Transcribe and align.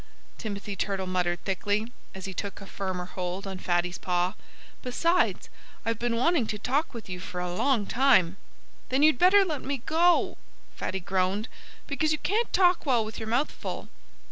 Timothy 0.39 0.75
Turtle 0.75 1.05
muttered 1.05 1.43
thickly, 1.45 1.91
as 2.15 2.25
he 2.25 2.33
took 2.33 2.59
a 2.59 2.65
firmer 2.65 3.05
hold 3.05 3.45
on 3.45 3.59
Fatty's 3.59 3.99
paw. 3.99 4.33
"Besides, 4.81 5.47
I've 5.85 5.99
been 5.99 6.15
wanting 6.15 6.47
to 6.47 6.57
talk 6.57 6.91
with 6.95 7.07
you 7.07 7.19
for 7.19 7.39
a 7.39 7.53
long 7.53 7.85
time." 7.85 8.37
"Then 8.89 9.03
you'd 9.03 9.19
better 9.19 9.45
let 9.45 9.61
me 9.61 9.77
go," 9.85 10.39
Fatty 10.75 11.01
groaned, 11.01 11.47
"because 11.85 12.11
you 12.11 12.17
can't 12.17 12.51
talk 12.51 12.83
well 12.83 13.05
with 13.05 13.19
your 13.19 13.29
mouth 13.29 13.51
full." 13.51 13.89